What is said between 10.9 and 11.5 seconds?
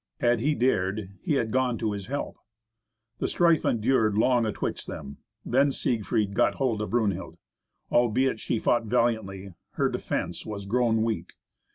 weak.